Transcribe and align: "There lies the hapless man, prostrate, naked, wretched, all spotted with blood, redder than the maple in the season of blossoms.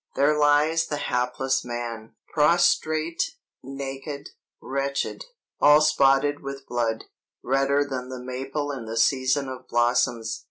"There 0.15 0.35
lies 0.35 0.87
the 0.87 0.97
hapless 0.97 1.63
man, 1.63 2.15
prostrate, 2.33 3.35
naked, 3.61 4.29
wretched, 4.59 5.25
all 5.59 5.79
spotted 5.81 6.39
with 6.41 6.65
blood, 6.65 7.03
redder 7.43 7.85
than 7.87 8.09
the 8.09 8.17
maple 8.19 8.71
in 8.71 8.85
the 8.85 8.97
season 8.97 9.47
of 9.47 9.67
blossoms. 9.67 10.39